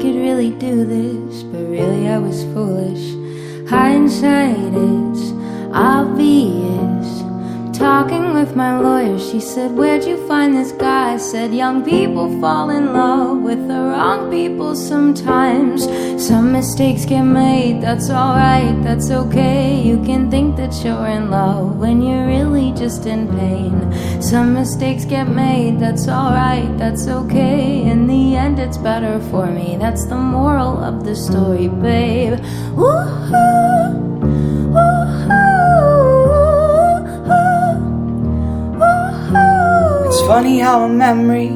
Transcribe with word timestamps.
could 0.00 0.14
really 0.14 0.50
do 0.50 0.84
this, 0.84 1.42
but 1.42 1.58
really 1.58 2.06
I 2.08 2.18
was 2.18 2.44
foolish. 2.54 3.16
Hindsight 3.68 4.72
is 4.72 5.32
obvious. 5.72 7.22
Talking 7.76 8.32
with 8.32 8.54
my 8.54 8.78
lawyer, 8.78 9.18
she 9.18 9.40
said, 9.40 9.72
Where'd 9.72 10.04
you 10.04 10.16
find 10.28 10.54
this 10.54 10.70
guy? 10.70 11.14
I 11.14 11.16
said, 11.16 11.52
Young 11.52 11.84
people 11.84 12.40
fall 12.40 12.70
in 12.70 12.92
love 12.92 13.38
with 13.38 13.66
the 13.66 13.87
wrong 13.98 14.30
people 14.30 14.76
sometimes. 14.76 15.82
Some 16.24 16.52
mistakes 16.52 17.04
get 17.04 17.24
made, 17.24 17.82
that's 17.82 18.10
alright, 18.10 18.80
that's 18.84 19.10
okay. 19.10 19.82
You 19.82 19.96
can 20.04 20.30
think 20.30 20.56
that 20.56 20.72
you're 20.84 21.08
in 21.08 21.30
love 21.30 21.78
when 21.78 22.00
you're 22.00 22.26
really 22.26 22.70
just 22.72 23.06
in 23.06 23.26
pain. 23.26 23.74
Some 24.22 24.54
mistakes 24.54 25.04
get 25.04 25.28
made, 25.28 25.80
that's 25.80 26.06
alright, 26.06 26.70
that's 26.78 27.08
okay. 27.08 27.82
In 27.82 28.06
the 28.06 28.36
end, 28.36 28.60
it's 28.60 28.78
better 28.78 29.18
for 29.30 29.46
me. 29.46 29.76
That's 29.76 30.06
the 30.06 30.16
moral 30.16 30.78
of 30.78 31.04
the 31.04 31.16
story, 31.16 31.66
babe. 31.66 32.38
Woo-hoo, 32.78 34.06
It's 40.06 40.20
funny 40.26 40.60
how 40.60 40.84
a 40.84 40.88
memory 40.88 41.48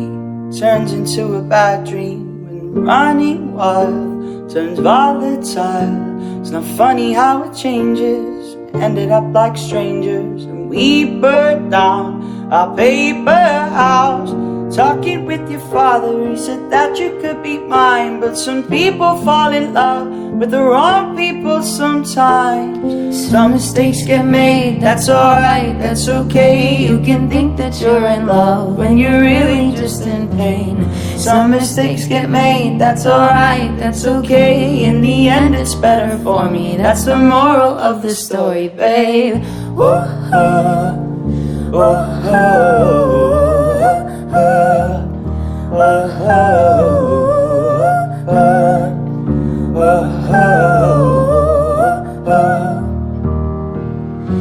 turns 0.58 0.92
into 0.92 1.36
a 1.36 1.42
bad 1.42 1.86
dream 1.86 2.31
running 2.72 3.52
wild 3.52 4.50
turns 4.50 4.78
volatile. 4.78 6.40
It's 6.40 6.50
not 6.50 6.64
funny 6.76 7.12
how 7.12 7.44
it 7.44 7.54
changes. 7.54 8.56
Ended 8.74 9.10
up 9.10 9.24
like 9.32 9.56
strangers 9.56 10.44
and 10.44 10.70
we 10.70 11.20
burned 11.20 11.70
down 11.70 12.50
our 12.50 12.74
paper 12.74 13.30
house. 13.30 14.32
Talking 14.74 15.26
with 15.26 15.50
your 15.50 15.60
father, 15.68 16.30
he 16.30 16.36
said 16.36 16.70
that 16.70 16.98
you 16.98 17.18
could 17.20 17.42
be 17.42 17.58
mine. 17.58 18.20
But 18.20 18.38
some 18.38 18.62
people 18.62 19.18
fall 19.18 19.52
in 19.52 19.74
love 19.74 20.08
with 20.08 20.50
the 20.50 20.62
wrong 20.62 21.14
people 21.14 21.62
sometimes. 21.62 23.30
Some 23.30 23.52
mistakes 23.52 24.02
get 24.06 24.24
made, 24.24 24.80
that's 24.80 25.10
alright, 25.10 25.78
that's 25.78 26.08
okay. 26.08 26.76
You 26.76 27.00
can 27.00 27.28
think 27.28 27.58
that 27.58 27.78
you're 27.82 28.06
in 28.06 28.26
love 28.26 28.76
when 28.78 28.96
you're 28.96 29.20
really 29.20 29.76
just 29.76 30.06
in 30.06 30.28
pain. 30.30 30.88
Some 31.22 31.52
mistakes 31.52 32.06
get 32.06 32.28
made, 32.28 32.80
that's 32.80 33.06
alright, 33.06 33.78
that's 33.78 34.04
okay. 34.04 34.82
In 34.82 35.00
the 35.02 35.28
end, 35.28 35.54
it's 35.54 35.72
better 35.72 36.18
for 36.24 36.50
me. 36.50 36.76
That's 36.76 37.04
the 37.04 37.16
moral 37.16 37.78
of 37.78 38.02
the 38.02 38.10
story, 38.10 38.68
babe. 38.68 39.36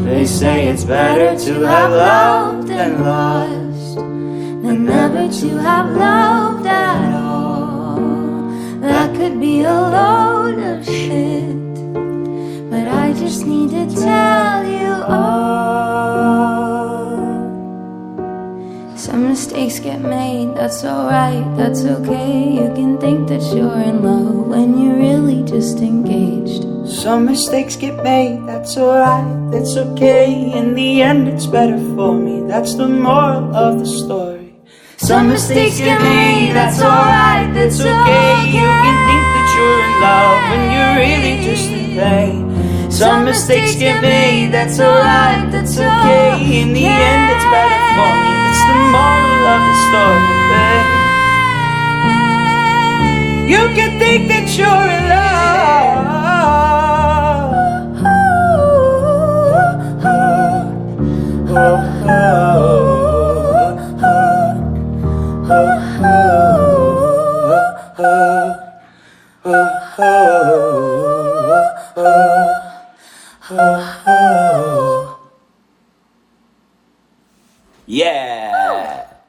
They 0.03 0.25
say 0.25 0.67
it's 0.67 0.83
better 0.83 1.37
to 1.45 1.53
have 1.61 1.91
loved 1.91 2.67
than 2.67 3.03
lost. 3.03 3.95
than 3.97 4.85
never 4.85 5.31
to 5.31 5.57
have 5.57 5.95
loved 5.95 6.70
mistakes 19.71 19.85
get 19.85 20.01
made, 20.01 20.53
that's 20.53 20.83
alright, 20.83 21.45
that's 21.55 21.85
okay. 21.85 22.55
You 22.55 22.73
can 22.75 22.97
think 22.99 23.29
that 23.29 23.41
you're 23.55 23.79
in 23.79 24.03
love 24.03 24.47
when 24.47 24.77
you're 24.77 24.97
really 24.97 25.43
just 25.43 25.79
engaged. 25.79 26.65
Some 26.85 27.23
mistakes 27.25 27.77
get 27.77 28.03
made, 28.03 28.45
that's 28.45 28.75
alright, 28.75 29.23
that's 29.49 29.77
okay. 29.77 30.51
In 30.51 30.75
the 30.75 31.01
end, 31.01 31.29
it's 31.29 31.45
better 31.45 31.77
for 31.95 32.13
me. 32.13 32.45
That's 32.49 32.75
the 32.75 32.89
moral 32.89 33.55
of 33.55 33.79
the 33.79 33.85
story. 33.85 34.55
Some 34.97 35.29
mistakes 35.29 35.77
get 35.77 36.01
made, 36.01 36.51
that's 36.51 36.81
alright, 36.81 37.53
that's 37.53 37.79
okay. 37.79 38.31
You 38.51 38.67
can 38.83 38.97
think 39.07 39.23
that 39.35 39.47
you're 39.55 39.79
in 39.87 39.93
love 40.03 40.39
when 40.51 40.63
you're 40.75 40.95
really 40.99 41.35
just 41.47 41.69
pain. 41.95 42.91
Some 42.91 43.23
mistakes 43.23 43.75
get 43.75 44.01
made, 44.01 44.51
that's 44.51 44.81
alright, 44.81 45.49
that's 45.49 45.77
okay. 45.77 46.61
In 46.61 46.73
the 46.73 46.85
end, 46.85 47.31
it's 47.31 47.45
better 47.45 47.79
for 47.95 48.35
me. 48.35 48.40
You 53.51 53.67
can 53.75 53.99
think 53.99 54.29
that 54.29 54.47
you're 54.57 54.87
in 54.95 55.09
love. 55.09 55.51
Yeah. 77.85 79.20